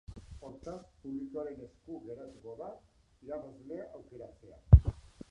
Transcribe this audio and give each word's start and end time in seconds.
Hortaz, 0.47 0.79
publikoaren 1.01 1.59
esku 1.65 1.99
geratuko 2.05 2.53
da 2.61 2.69
irabazlea 3.27 3.85
aukeratzea. 3.99 4.91